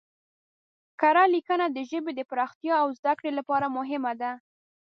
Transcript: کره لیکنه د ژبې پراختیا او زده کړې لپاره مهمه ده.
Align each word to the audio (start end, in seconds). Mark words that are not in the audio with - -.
کره 0.99 1.23
لیکنه 1.33 1.65
د 1.71 1.77
ژبې 1.89 2.23
پراختیا 2.31 2.75
او 2.83 2.89
زده 2.97 3.13
کړې 3.19 3.31
لپاره 3.39 3.73
مهمه 3.77 4.13
ده. 4.21 4.31